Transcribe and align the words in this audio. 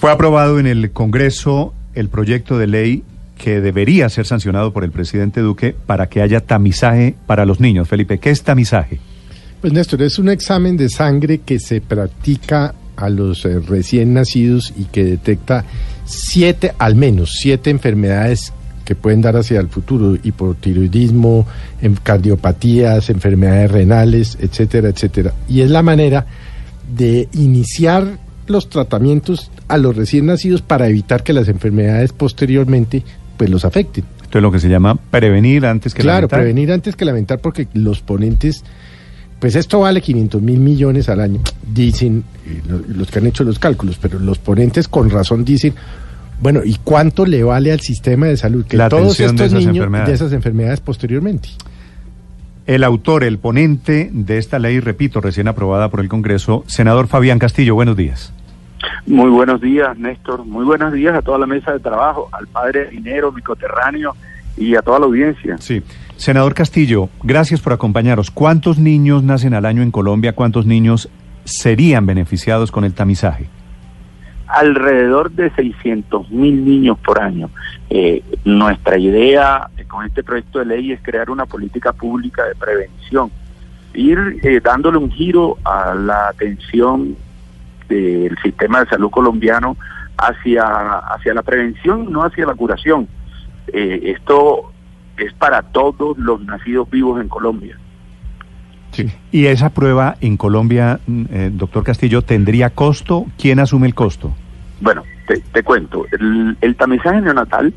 Fue 0.00 0.10
aprobado 0.10 0.58
en 0.58 0.66
el 0.66 0.92
Congreso 0.92 1.74
el 1.94 2.08
proyecto 2.08 2.56
de 2.56 2.66
ley 2.66 3.02
que 3.36 3.60
debería 3.60 4.08
ser 4.08 4.24
sancionado 4.24 4.72
por 4.72 4.82
el 4.82 4.92
presidente 4.92 5.42
Duque 5.42 5.76
para 5.84 6.08
que 6.08 6.22
haya 6.22 6.40
tamizaje 6.40 7.16
para 7.26 7.44
los 7.44 7.60
niños. 7.60 7.86
Felipe, 7.86 8.16
¿qué 8.16 8.30
es 8.30 8.42
tamizaje? 8.42 8.98
Pues 9.60 9.74
Néstor, 9.74 10.00
es 10.00 10.18
un 10.18 10.30
examen 10.30 10.78
de 10.78 10.88
sangre 10.88 11.42
que 11.44 11.58
se 11.58 11.82
practica 11.82 12.74
a 12.96 13.10
los 13.10 13.44
eh, 13.44 13.60
recién 13.60 14.14
nacidos 14.14 14.72
y 14.74 14.84
que 14.84 15.04
detecta 15.04 15.66
siete, 16.06 16.72
al 16.78 16.94
menos 16.94 17.32
siete 17.38 17.68
enfermedades 17.68 18.54
que 18.86 18.94
pueden 18.94 19.20
dar 19.20 19.36
hacia 19.36 19.60
el 19.60 19.68
futuro, 19.68 20.16
hipotiroidismo, 20.22 21.46
en 21.82 21.94
cardiopatías, 21.96 23.10
enfermedades 23.10 23.70
renales, 23.70 24.38
etcétera, 24.40 24.88
etcétera. 24.88 25.34
Y 25.46 25.60
es 25.60 25.68
la 25.68 25.82
manera 25.82 26.24
de 26.96 27.28
iniciar 27.34 28.29
los 28.50 28.68
tratamientos 28.68 29.50
a 29.68 29.78
los 29.78 29.96
recién 29.96 30.26
nacidos 30.26 30.62
para 30.62 30.88
evitar 30.88 31.22
que 31.22 31.32
las 31.32 31.48
enfermedades 31.48 32.12
posteriormente 32.12 33.02
pues 33.36 33.48
los 33.48 33.64
afecten. 33.64 34.04
Esto 34.22 34.38
es 34.38 34.42
lo 34.42 34.52
que 34.52 34.60
se 34.60 34.68
llama 34.68 34.96
prevenir 34.96 35.66
antes 35.66 35.94
que 35.94 36.02
claro, 36.02 36.18
lamentar. 36.18 36.28
Claro, 36.28 36.42
prevenir 36.42 36.72
antes 36.72 36.94
que 36.94 37.04
lamentar 37.04 37.40
porque 37.40 37.68
los 37.74 38.00
ponentes, 38.00 38.62
pues 39.38 39.56
esto 39.56 39.80
vale 39.80 40.00
500 40.00 40.42
mil 40.42 40.60
millones 40.60 41.08
al 41.08 41.20
año, 41.20 41.40
dicen 41.72 42.24
los 42.88 43.10
que 43.10 43.18
han 43.18 43.26
hecho 43.26 43.42
los 43.42 43.58
cálculos, 43.58 43.98
pero 44.00 44.18
los 44.18 44.38
ponentes 44.38 44.88
con 44.88 45.10
razón 45.10 45.44
dicen, 45.44 45.74
bueno, 46.40 46.60
¿y 46.64 46.76
cuánto 46.84 47.26
le 47.26 47.42
vale 47.42 47.72
al 47.72 47.80
sistema 47.80 48.26
de 48.26 48.36
salud 48.36 48.64
que 48.66 48.76
La 48.76 48.88
todos 48.88 49.18
de 49.18 49.26
estos 49.26 49.46
esas 49.46 49.64
niños 49.64 49.90
de 50.06 50.12
esas 50.12 50.32
enfermedades 50.32 50.80
posteriormente? 50.80 51.48
El 52.66 52.84
autor, 52.84 53.24
el 53.24 53.38
ponente 53.38 54.10
de 54.12 54.38
esta 54.38 54.58
ley, 54.58 54.80
repito, 54.80 55.20
recién 55.20 55.48
aprobada 55.48 55.90
por 55.90 56.00
el 56.00 56.08
Congreso, 56.08 56.62
senador 56.66 57.08
Fabián 57.08 57.38
Castillo, 57.38 57.74
buenos 57.74 57.96
días. 57.96 58.32
Muy 59.06 59.30
buenos 59.30 59.60
días, 59.60 59.96
Néstor. 59.98 60.44
Muy 60.44 60.64
buenos 60.64 60.92
días 60.92 61.14
a 61.14 61.22
toda 61.22 61.38
la 61.38 61.46
mesa 61.46 61.72
de 61.72 61.80
trabajo, 61.80 62.28
al 62.32 62.46
padre 62.46 62.86
dinero, 62.90 63.32
mi 63.32 63.42
coterráneo 63.42 64.14
y 64.56 64.74
a 64.76 64.82
toda 64.82 65.00
la 65.00 65.06
audiencia. 65.06 65.56
Sí. 65.58 65.82
Senador 66.16 66.54
Castillo, 66.54 67.08
gracias 67.22 67.60
por 67.60 67.72
acompañarnos. 67.72 68.30
¿Cuántos 68.30 68.78
niños 68.78 69.22
nacen 69.22 69.54
al 69.54 69.64
año 69.64 69.82
en 69.82 69.90
Colombia? 69.90 70.34
¿Cuántos 70.34 70.66
niños 70.66 71.08
serían 71.44 72.04
beneficiados 72.04 72.70
con 72.70 72.84
el 72.84 72.92
tamizaje? 72.92 73.46
Alrededor 74.46 75.30
de 75.30 75.50
600 75.50 76.30
mil 76.30 76.64
niños 76.64 76.98
por 76.98 77.20
año. 77.20 77.50
Eh, 77.88 78.22
nuestra 78.44 78.98
idea 78.98 79.70
eh, 79.78 79.84
con 79.84 80.04
este 80.04 80.22
proyecto 80.22 80.58
de 80.58 80.66
ley 80.66 80.92
es 80.92 81.00
crear 81.02 81.30
una 81.30 81.46
política 81.46 81.92
pública 81.92 82.44
de 82.44 82.54
prevención, 82.54 83.30
ir 83.94 84.40
eh, 84.42 84.60
dándole 84.62 84.98
un 84.98 85.10
giro 85.10 85.56
a 85.64 85.94
la 85.94 86.28
atención 86.28 87.16
del 87.90 88.38
sistema 88.42 88.80
de 88.80 88.86
salud 88.86 89.10
colombiano 89.10 89.76
hacia, 90.16 90.64
hacia 90.64 91.34
la 91.34 91.42
prevención, 91.42 92.10
no 92.10 92.22
hacia 92.22 92.46
la 92.46 92.54
curación. 92.54 93.08
Eh, 93.72 94.14
esto 94.16 94.72
es 95.16 95.32
para 95.34 95.62
todos 95.62 96.16
los 96.18 96.40
nacidos 96.42 96.88
vivos 96.88 97.20
en 97.20 97.28
Colombia. 97.28 97.76
Sí. 98.92 99.06
¿Y 99.30 99.46
esa 99.46 99.70
prueba 99.70 100.16
en 100.20 100.36
Colombia, 100.36 100.98
eh, 101.30 101.50
doctor 101.52 101.84
Castillo, 101.84 102.22
tendría 102.22 102.70
costo? 102.70 103.26
¿Quién 103.38 103.60
asume 103.60 103.86
el 103.86 103.94
costo? 103.94 104.34
Bueno, 104.80 105.04
te, 105.26 105.38
te 105.40 105.62
cuento, 105.62 106.06
el, 106.12 106.56
el, 106.60 106.74
tamizaje 106.74 107.20
neonatal 107.20 107.72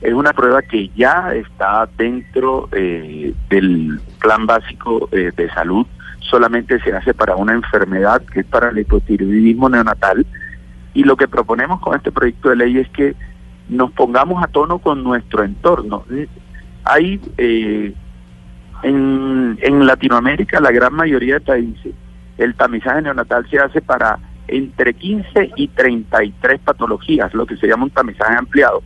es 0.00 0.14
una 0.14 0.32
prueba 0.32 0.62
que 0.62 0.90
ya 0.96 1.32
está 1.34 1.88
dentro 1.98 2.68
eh, 2.72 3.34
del 3.50 4.00
plan 4.20 4.46
básico 4.46 5.08
eh, 5.12 5.32
de 5.36 5.50
salud 5.50 5.86
solamente 6.28 6.80
se 6.80 6.94
hace 6.94 7.14
para 7.14 7.36
una 7.36 7.54
enfermedad 7.54 8.22
que 8.22 8.40
es 8.40 8.46
para 8.46 8.70
el 8.70 8.78
hipotiroidismo 8.78 9.68
neonatal 9.68 10.26
y 10.94 11.04
lo 11.04 11.16
que 11.16 11.28
proponemos 11.28 11.80
con 11.80 11.96
este 11.96 12.12
proyecto 12.12 12.50
de 12.50 12.56
ley 12.56 12.78
es 12.78 12.88
que 12.90 13.14
nos 13.68 13.92
pongamos 13.92 14.42
a 14.42 14.48
tono 14.48 14.78
con 14.78 15.04
nuestro 15.04 15.44
entorno. 15.44 16.04
Hay 16.84 17.20
eh, 17.36 17.92
en, 18.82 19.58
en 19.60 19.86
Latinoamérica, 19.86 20.60
la 20.60 20.70
gran 20.70 20.94
mayoría 20.94 21.34
de 21.34 21.40
países, 21.40 21.94
el 22.38 22.54
tamizaje 22.54 23.02
neonatal 23.02 23.48
se 23.50 23.58
hace 23.58 23.80
para 23.80 24.18
entre 24.46 24.94
15 24.94 25.52
y 25.56 25.68
33 25.68 26.60
patologías, 26.60 27.34
lo 27.34 27.46
que 27.46 27.56
se 27.56 27.66
llama 27.66 27.84
un 27.84 27.90
tamizaje 27.90 28.34
ampliado. 28.36 28.82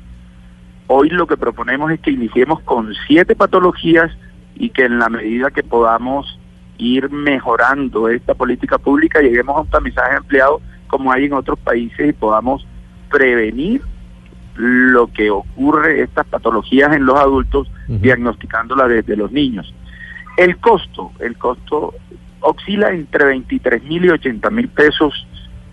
Hoy 0.89 1.09
lo 1.11 1.27
que 1.27 1.37
proponemos 1.37 1.93
es 1.93 2.01
que 2.01 2.11
iniciemos 2.11 2.61
con 2.61 2.93
siete 3.07 3.37
patologías 3.37 4.11
y 4.55 4.71
que 4.71 4.85
en 4.85 4.99
la 4.99 5.09
medida 5.09 5.51
que 5.51 5.63
podamos 5.63 6.39
ir 6.83 7.11
mejorando 7.11 8.09
esta 8.09 8.35
política 8.35 8.79
pública, 8.79 9.21
lleguemos 9.21 9.57
a 9.57 9.61
un 9.61 9.69
tamizaje 9.69 10.17
ampliado 10.17 10.61
como 10.89 11.13
hay 11.13 11.25
en 11.25 11.33
otros 11.33 11.59
países 11.59 12.11
y 12.11 12.13
podamos 12.13 12.67
prevenir 13.11 13.83
lo 14.57 15.07
que 15.07 15.31
ocurre, 15.31 16.03
estas 16.03 16.27
patologías 16.27 16.93
en 16.95 17.07
los 17.07 17.19
adultos, 17.19 17.69
uh 17.89 17.93
-huh. 17.93 18.01
diagnosticándolas 18.01 18.89
desde 18.89 19.17
los 19.17 19.33
niños. 19.33 19.73
El 20.37 20.59
costo, 20.59 21.13
el 21.21 21.39
costo 21.39 21.95
oscila 22.41 22.91
entre 22.91 23.25
23 23.27 23.83
mil 23.85 24.05
y 24.05 24.11
80 24.11 24.51
mil 24.51 24.69
pesos 24.69 25.27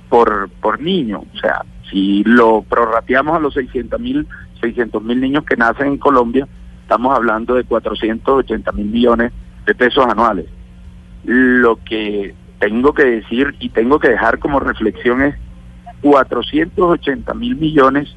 por, 0.07 0.49
por 0.61 0.79
niño. 0.81 1.23
O 1.33 1.39
sea, 1.39 1.65
si 1.89 2.23
lo 2.23 2.61
prorrateamos 2.61 3.35
a 3.35 3.39
los 3.39 3.53
600 3.55 3.99
mil 3.99 4.27
600 4.61 5.01
mil 5.01 5.19
niños 5.19 5.43
que 5.45 5.55
nacen 5.55 5.87
en 5.87 5.97
Colombia, 5.97 6.47
estamos 6.81 7.15
hablando 7.15 7.55
de 7.55 7.63
480 7.63 8.71
mil 8.73 8.87
millones 8.87 9.31
de 9.65 9.73
pesos 9.73 10.05
anuales 10.05 10.45
lo 11.23 11.77
que 11.83 12.33
tengo 12.59 12.93
que 12.93 13.05
decir 13.05 13.55
y 13.59 13.69
tengo 13.69 13.99
que 13.99 14.09
dejar 14.09 14.39
como 14.39 14.59
reflexión 14.59 15.21
es 15.21 15.35
480 16.01 17.33
mil 17.33 17.55
millones 17.55 18.13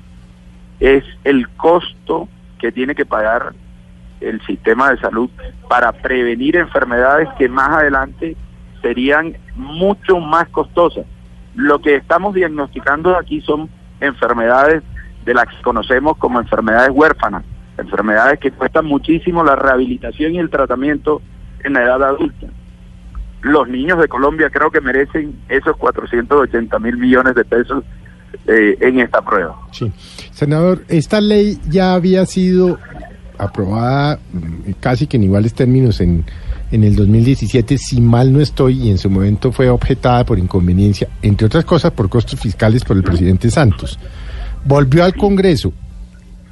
es 0.81 1.05
el 1.25 1.49
costo 1.51 2.29
que 2.59 2.73
tiene 2.73 2.95
que 2.95 3.07
pagar 3.07 3.55
el 4.21 4.41
sistema 4.47 4.91
de 4.91 4.99
salud 4.99 5.31
para 5.69 5.93
prevenir 5.93 6.57
enfermedades 6.57 7.29
que 7.39 7.49
más 7.49 7.71
adelante 7.71 8.37
serían 8.81 9.37
mucho 9.55 10.19
más 10.19 10.49
costosas. 10.49 11.07
Lo 11.55 11.81
que 11.81 11.97
estamos 11.97 12.35
diagnosticando 12.35 13.17
aquí 13.17 13.41
son 13.43 13.69
enfermedades 14.01 14.83
de 15.25 15.35
las 15.35 15.47
que 15.47 15.63
conocemos 15.63 16.17
como 16.19 16.41
enfermedades 16.41 16.91
huérfanas, 16.93 17.45
enfermedades 17.79 18.41
que 18.41 18.51
cuestan 18.51 18.87
muchísimo 18.87 19.45
la 19.45 19.57
rehabilitación 19.57 20.35
y 20.35 20.39
el 20.39 20.51
tratamiento 20.51 21.21
en 21.63 21.75
la 21.75 21.83
edad 21.83 22.03
adulta 22.03 22.49
los 23.43 23.69
niños 23.69 23.99
de 23.99 24.09
Colombia 24.09 24.51
creo 24.51 24.71
que 24.71 24.81
merecen 24.81 25.35
esos 25.49 25.77
480 25.77 26.79
mil 26.79 26.97
millones 26.97 27.35
de 27.35 27.45
pesos 27.45 27.85
eh, 28.47 28.77
en 28.81 29.01
esta 29.01 29.21
prueba. 29.21 29.57
Sí. 29.73 29.93
Senador, 30.31 30.85
esta 30.89 31.21
ley 31.21 31.59
ya 31.69 31.95
había 31.95 32.25
sido 32.25 32.79
aprobada 33.39 34.19
mm, 34.33 34.73
casi 34.81 35.07
que 35.07 35.17
en 35.17 35.25
iguales 35.25 35.55
términos 35.55 36.01
en, 36.01 36.25
en 36.71 36.85
el 36.85 36.97
2017, 36.97 37.77
si 37.79 38.01
mal 38.01 38.33
no 38.33 38.41
estoy, 38.41 38.87
y 38.87 38.91
en 38.91 38.99
su 38.99 39.11
momento 39.11 39.53
fue 39.53 39.69
objetada 39.69 40.25
por 40.25 40.39
inconveniencia, 40.39 41.09
entre 41.21 41.47
otras 41.47 41.65
cosas 41.65 41.91
por 41.93 42.09
costos 42.09 42.41
fiscales 42.41 42.85
por 42.85 42.97
el 42.97 43.03
presidente 43.03 43.51
Santos. 43.51 43.99
Volvió 44.65 45.05
al 45.05 45.15
Congreso. 45.15 45.73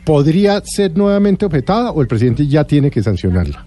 ¿Podría 0.05 0.61
ser 0.65 0.97
nuevamente 0.97 1.47
objetada 1.47 1.91
o 1.93 2.03
el 2.03 2.09
presidente 2.09 2.47
ya 2.47 2.65
tiene 2.65 2.91
que 2.91 3.03
sancionarla? 3.03 3.65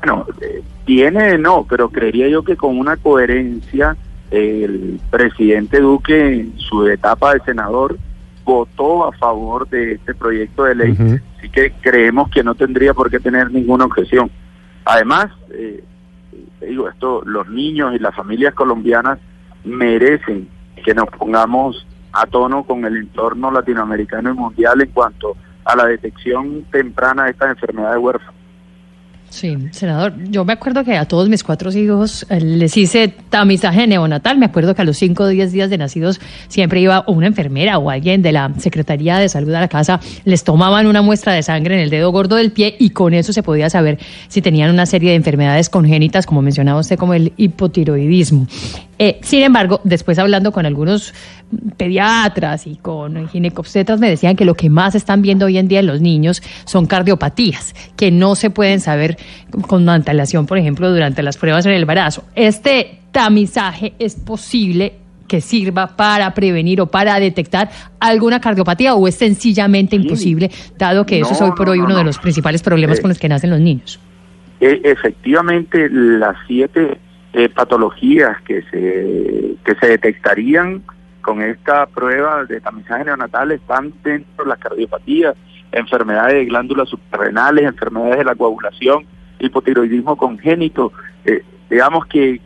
Bueno, 0.00 0.26
eh, 0.40 0.62
tiene 0.90 1.38
no, 1.38 1.64
pero 1.70 1.88
creería 1.88 2.26
yo 2.26 2.42
que 2.42 2.56
con 2.56 2.76
una 2.76 2.96
coherencia 2.96 3.96
el 4.32 5.00
presidente 5.08 5.78
Duque 5.78 6.34
en 6.34 6.58
su 6.58 6.84
etapa 6.88 7.32
de 7.32 7.40
senador 7.44 7.96
votó 8.44 9.06
a 9.06 9.12
favor 9.12 9.68
de 9.68 9.92
este 9.92 10.16
proyecto 10.16 10.64
de 10.64 10.74
ley, 10.74 10.90
uh 10.90 10.94
-huh. 10.96 11.22
así 11.38 11.48
que 11.48 11.70
creemos 11.80 12.28
que 12.30 12.42
no 12.42 12.56
tendría 12.56 12.92
por 12.92 13.08
qué 13.08 13.20
tener 13.20 13.52
ninguna 13.52 13.84
objeción. 13.84 14.32
Además, 14.84 15.26
eh, 15.52 15.84
digo 16.60 16.88
esto, 16.88 17.22
los 17.24 17.48
niños 17.48 17.94
y 17.94 18.00
las 18.00 18.16
familias 18.16 18.52
colombianas 18.54 19.20
merecen 19.62 20.48
que 20.84 20.92
nos 20.92 21.08
pongamos 21.10 21.86
a 22.12 22.26
tono 22.26 22.64
con 22.64 22.84
el 22.84 22.96
entorno 22.96 23.52
latinoamericano 23.52 24.30
y 24.30 24.34
mundial 24.34 24.80
en 24.80 24.90
cuanto 24.90 25.36
a 25.64 25.76
la 25.76 25.86
detección 25.86 26.64
temprana 26.72 27.26
de 27.26 27.30
estas 27.30 27.50
enfermedades 27.50 28.02
huérfanas. 28.02 28.39
Sí, 29.30 29.56
senador, 29.70 30.14
yo 30.28 30.44
me 30.44 30.52
acuerdo 30.52 30.82
que 30.82 30.96
a 30.96 31.06
todos 31.06 31.28
mis 31.28 31.44
cuatro 31.44 31.70
hijos 31.70 32.26
eh, 32.28 32.40
les 32.40 32.76
hice 32.76 33.08
tamizaje 33.08 33.86
neonatal. 33.86 34.36
Me 34.36 34.46
acuerdo 34.46 34.74
que 34.74 34.82
a 34.82 34.84
los 34.84 34.96
cinco 34.96 35.22
o 35.22 35.28
diez 35.28 35.52
días 35.52 35.70
de 35.70 35.78
nacidos 35.78 36.20
siempre 36.48 36.80
iba 36.80 37.04
una 37.06 37.28
enfermera 37.28 37.78
o 37.78 37.90
alguien 37.90 38.22
de 38.22 38.32
la 38.32 38.52
Secretaría 38.58 39.18
de 39.18 39.28
Salud 39.28 39.54
a 39.54 39.60
la 39.60 39.68
casa, 39.68 40.00
les 40.24 40.42
tomaban 40.42 40.88
una 40.88 41.00
muestra 41.00 41.32
de 41.32 41.44
sangre 41.44 41.76
en 41.76 41.80
el 41.80 41.90
dedo 41.90 42.10
gordo 42.10 42.34
del 42.34 42.50
pie 42.50 42.74
y 42.80 42.90
con 42.90 43.14
eso 43.14 43.32
se 43.32 43.44
podía 43.44 43.70
saber 43.70 44.00
si 44.26 44.42
tenían 44.42 44.70
una 44.70 44.84
serie 44.84 45.10
de 45.10 45.16
enfermedades 45.16 45.70
congénitas, 45.70 46.26
como 46.26 46.42
mencionaba 46.42 46.80
usted, 46.80 46.98
como 46.98 47.14
el 47.14 47.32
hipotiroidismo. 47.36 48.48
Eh, 49.02 49.18
sin 49.22 49.42
embargo, 49.42 49.80
después 49.82 50.18
hablando 50.18 50.52
con 50.52 50.66
algunos 50.66 51.14
pediatras 51.78 52.66
y 52.66 52.76
con 52.76 53.28
ginecobstetras 53.28 53.98
me 53.98 54.10
decían 54.10 54.36
que 54.36 54.44
lo 54.44 54.52
que 54.52 54.68
más 54.68 54.94
están 54.94 55.22
viendo 55.22 55.46
hoy 55.46 55.56
en 55.56 55.68
día 55.68 55.80
en 55.80 55.86
los 55.86 56.02
niños 56.02 56.42
son 56.66 56.84
cardiopatías, 56.84 57.74
que 57.96 58.10
no 58.10 58.34
se 58.34 58.50
pueden 58.50 58.78
saber 58.78 59.16
con 59.66 59.88
antelación, 59.88 60.44
por 60.44 60.58
ejemplo, 60.58 60.90
durante 60.92 61.22
las 61.22 61.38
pruebas 61.38 61.64
en 61.64 61.72
el 61.72 61.80
embarazo. 61.80 62.24
Este 62.34 62.98
tamizaje 63.10 63.94
es 63.98 64.16
posible 64.16 64.92
que 65.26 65.40
sirva 65.40 65.96
para 65.96 66.34
prevenir 66.34 66.82
o 66.82 66.86
para 66.88 67.18
detectar 67.18 67.70
alguna 68.00 68.38
cardiopatía 68.38 68.94
o 68.96 69.08
es 69.08 69.14
sencillamente 69.14 69.96
imposible, 69.96 70.50
dado 70.76 71.06
que 71.06 71.20
eso 71.20 71.32
es 71.32 71.40
hoy 71.40 71.52
por 71.56 71.70
hoy 71.70 71.78
uno 71.78 71.96
de 71.96 72.04
los 72.04 72.18
principales 72.18 72.62
problemas 72.62 72.98
Eh, 72.98 73.00
con 73.00 73.08
los 73.08 73.18
que 73.18 73.30
nacen 73.30 73.48
los 73.48 73.60
niños. 73.60 73.98
E- 74.60 74.82
efectivamente, 74.84 75.88
las 75.88 76.36
siete 76.46 76.98
eh, 77.32 77.48
patologías 77.48 78.40
que 78.42 78.62
se, 78.62 79.56
que 79.64 79.74
se 79.80 79.86
detectarían 79.86 80.82
con 81.22 81.42
esta 81.42 81.86
prueba 81.86 82.44
de 82.44 82.60
tamizaje 82.60 83.04
neonatal 83.04 83.52
están 83.52 83.92
dentro 84.02 84.44
de 84.44 84.50
las 84.50 84.58
cardiopatías, 84.58 85.36
enfermedades 85.72 86.34
de 86.34 86.44
glándulas 86.46 86.88
suprarrenales, 86.88 87.64
enfermedades 87.66 88.18
de 88.18 88.24
la 88.24 88.34
coagulación, 88.34 89.04
hipotiroidismo 89.38 90.16
congénito. 90.16 90.92
Eh, 91.24 91.44
digamos 91.68 92.06
que 92.06 92.40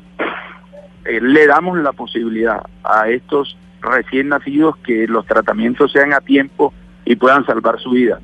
eh, 1.05 1.21
le 1.21 1.47
damos 1.47 1.79
la 1.79 1.93
posibilidad 1.93 2.63
a 2.83 3.09
estos 3.09 3.57
recién 3.81 4.29
nacidos 4.29 4.77
que 4.79 5.07
los 5.07 5.27
tratamientos 5.27 5.93
sean 5.93 6.13
a 6.13 6.21
tiempo 6.21 6.73
y 7.05 7.17
puedan 7.17 7.45
salvar 7.47 7.79
su 7.79 7.91
vida. 7.91 8.21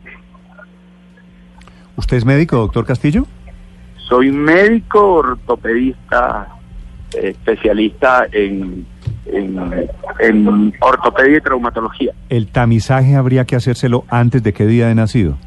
¿Usted 1.96 2.16
es 2.16 2.24
médico, 2.24 2.56
doctor 2.56 2.86
Castillo? 2.86 3.26
Soy 4.10 4.30
médico 4.30 5.14
ortopedista, 5.14 6.48
eh, 7.14 7.28
especialista 7.30 8.26
en, 8.32 8.84
en, 9.26 9.58
en 10.18 10.74
ortopedia 10.80 11.38
y 11.38 11.40
traumatología. 11.40 12.12
¿El 12.28 12.48
tamizaje 12.48 13.14
habría 13.16 13.44
que 13.46 13.56
hacérselo 13.56 14.04
antes 14.10 14.42
de 14.42 14.52
qué 14.52 14.66
día 14.66 14.88
de 14.88 14.94
nacido? 14.96 15.38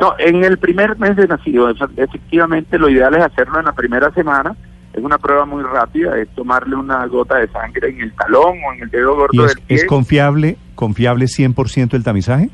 No, 0.00 0.14
en 0.18 0.42
el 0.44 0.58
primer 0.58 0.98
mes 0.98 1.16
de 1.16 1.28
nacido, 1.28 1.68
efe- 1.70 1.90
efectivamente 1.96 2.78
lo 2.78 2.88
ideal 2.88 3.14
es 3.14 3.22
hacerlo 3.24 3.58
en 3.58 3.66
la 3.66 3.72
primera 3.72 4.10
semana. 4.14 4.54
Es 4.94 5.02
una 5.02 5.18
prueba 5.18 5.44
muy 5.44 5.62
rápida, 5.62 6.16
es 6.18 6.28
tomarle 6.36 6.76
una 6.76 7.04
gota 7.06 7.38
de 7.38 7.48
sangre 7.48 7.88
en 7.90 8.00
el 8.00 8.12
talón 8.14 8.58
o 8.68 8.72
en 8.74 8.82
el 8.82 8.90
dedo 8.90 9.12
¿Y 9.12 9.16
gordo 9.16 9.46
es, 9.46 9.54
del 9.56 9.64
pie, 9.64 9.76
es 9.76 9.84
confiable, 9.86 10.56
confiable 10.74 11.24
100% 11.26 11.94
el 11.94 12.04
tamizaje? 12.04 12.48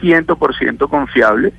100% 0.00 0.88
confiable. 0.88 1.52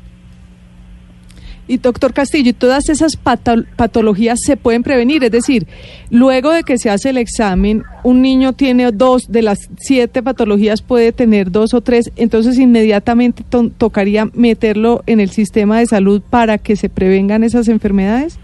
Y 1.67 1.77
doctor 1.77 2.13
Castillo, 2.13 2.51
¿y 2.51 2.53
todas 2.53 2.89
esas 2.89 3.17
pato- 3.17 3.65
patologías 3.75 4.39
se 4.45 4.55
pueden 4.55 4.83
prevenir? 4.83 5.23
Es 5.23 5.31
decir, 5.31 5.65
luego 6.11 6.51
de 6.51 6.61
que 6.63 6.77
se 6.77 6.89
hace 6.91 7.09
el 7.09 7.17
examen, 7.17 7.83
un 8.03 8.21
niño 8.21 8.53
tiene 8.53 8.91
dos 8.91 9.23
de 9.29 9.41
las 9.41 9.57
siete 9.79 10.21
patologías, 10.21 10.81
puede 10.83 11.11
tener 11.11 11.51
dos 11.51 11.73
o 11.73 11.81
tres, 11.81 12.11
entonces 12.17 12.59
inmediatamente 12.59 13.43
to- 13.49 13.71
tocaría 13.77 14.29
meterlo 14.33 15.01
en 15.07 15.19
el 15.19 15.31
sistema 15.31 15.79
de 15.79 15.87
salud 15.87 16.21
para 16.29 16.57
que 16.59 16.75
se 16.75 16.89
prevengan 16.89 17.43
esas 17.43 17.67
enfermedades. 17.67 18.37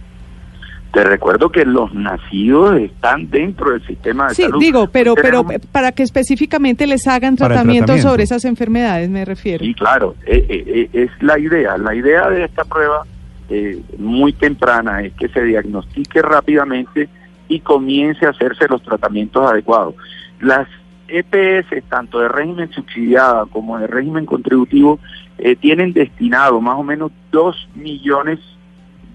Te 0.94 1.04
recuerdo 1.06 1.50
que 1.50 1.64
los 1.64 1.94
nacidos 1.94 2.78
están 2.80 3.30
dentro 3.30 3.72
del 3.72 3.86
sistema 3.88 4.28
de 4.28 4.36
Sí, 4.36 4.42
salud. 4.44 4.60
digo, 4.60 4.88
pero, 4.92 5.16
pero 5.16 5.46
para 5.72 5.94
que 5.94 6.04
específicamente 6.04 6.86
les 6.86 7.08
hagan 7.08 7.38
tratamiento 7.38 7.86
tratamiento. 7.86 8.10
sobre 8.10 8.24
esas 8.24 8.44
enfermedades, 8.44 9.10
me 9.10 9.24
refiero. 9.24 9.64
Sí, 9.64 9.74
claro, 9.74 10.16
eh, 10.26 10.46
eh, 10.50 10.90
eh, 10.94 11.04
es 11.06 11.24
la 11.24 11.40
idea. 11.40 11.78
La 11.78 11.96
idea 11.96 12.30
de 12.30 12.44
esta 12.44 12.66
prueba 12.66 13.04
eh, 13.50 13.82
muy 13.98 14.34
temprana 14.34 15.02
es 15.02 15.14
que 15.14 15.30
se 15.30 15.44
diagnostique 15.44 16.22
rápidamente 16.22 17.08
y 17.48 17.62
comience 17.62 18.26
a 18.26 18.30
hacerse 18.32 18.66
los 18.70 18.82
tratamientos 18.84 19.50
adecuados. 19.50 19.96
Las 20.42 20.68
EPS, 21.08 21.84
tanto 21.90 22.20
de 22.20 22.28
régimen 22.30 22.72
subsidiada 22.72 23.46
como 23.46 23.78
de 23.78 23.88
régimen 23.88 24.26
contributivo, 24.26 25.00
eh, 25.38 25.56
tienen 25.56 25.94
destinado 25.94 26.60
más 26.62 26.78
o 26.78 26.84
menos 26.84 27.12
2 27.32 27.70
millones 27.76 28.40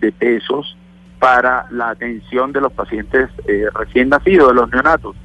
de 0.00 0.12
pesos 0.12 0.76
para 1.18 1.66
la 1.70 1.90
atención 1.90 2.52
de 2.52 2.60
los 2.60 2.72
pacientes 2.72 3.28
eh, 3.48 3.64
recién 3.74 4.08
nacidos, 4.10 4.48
de 4.48 4.54
los 4.54 4.70
neonatos. 4.70 5.16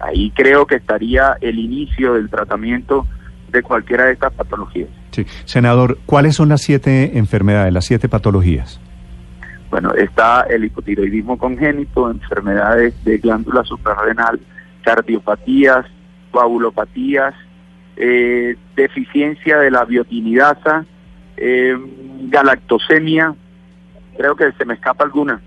Ahí- 0.00 0.30
creo 0.34 0.66
que 0.66 0.76
estaría 0.76 1.36
el 1.40 1.58
inicio 1.58 2.14
del 2.14 2.28
tratamiento 2.30 3.06
de 3.50 3.62
cualquiera 3.62 4.04
de 4.06 4.12
estas 4.12 4.32
patologías. 4.34 4.88
Sí. 5.10 5.26
Senador, 5.44 5.98
¿cuáles 6.06 6.36
son 6.36 6.48
las 6.48 6.60
siete 6.62 7.18
enfermedades, 7.18 7.72
las 7.72 7.84
siete 7.84 8.08
patologías? 8.08 8.80
Bueno, 9.70 9.92
está 9.94 10.42
el 10.42 10.64
hipotiroidismo 10.64 11.38
congénito, 11.38 12.10
enfermedades 12.10 12.94
de 13.04 13.18
glándula 13.18 13.64
suprarrenal, 13.64 14.38
cardiopatías, 14.82 15.86
coagulopatías, 16.30 17.34
eh, 17.96 18.56
deficiencia 18.76 19.58
de 19.58 19.70
la 19.70 19.84
biotinidasa, 19.84 20.84
eh, 21.36 21.76
galactosemia, 22.28 23.34
creo 24.16 24.36
que 24.36 24.52
se 24.52 24.64
me 24.64 24.74
escapa 24.74 25.04
alguna. 25.04 25.40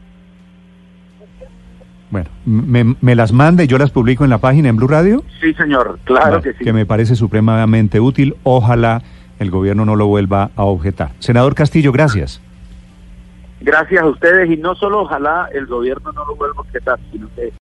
Bueno, 2.10 2.30
me, 2.46 2.96
me 3.02 3.16
las 3.16 3.34
manda 3.34 3.64
y 3.64 3.68
yo 3.68 3.78
las 3.78 3.92
publico 3.92 4.24
en 4.24 4.30
la 4.30 4.38
página 4.38 4.70
en 4.70 4.78
Blue 4.78 4.88
Radio. 4.88 5.24
Sí, 5.42 5.54
señor, 5.54 6.00
claro 6.06 6.42
que 6.42 6.54
sí. 6.54 6.72
me 6.72 6.86
parece 6.86 7.16
supremamente 7.16 8.00
útil. 8.00 8.36
Ojalá 8.44 9.02
el 9.40 9.52
gobierno 9.52 9.86
no 9.86 9.96
lo 9.96 10.08
vuelva 10.08 10.52
a 10.56 10.64
objetar. 10.64 11.12
Senador 11.20 11.54
Castillo, 11.54 11.92
gracias. 11.92 12.42
Gracias 13.60 14.02
a 14.02 14.06
ustedes 14.06 14.50
y 14.52 14.58
no 14.58 14.76
solo 14.76 15.02
ojalá 15.02 15.50
el 15.52 15.66
gobierno 15.66 16.12
no 16.12 16.26
lo 16.26 16.36
vuelva 16.36 16.58
a 16.58 16.62
objetar, 16.62 17.00
sino 17.12 17.28
que 17.36 17.52